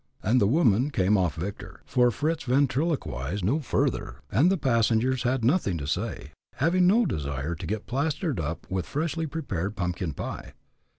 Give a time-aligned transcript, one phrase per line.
[0.23, 5.45] And the woman came off victor, for Fritz ventriloquized no further, and the passengers had
[5.45, 10.53] nothing to say, having no desire to get plastered up with freshly prepared pumpkin pie.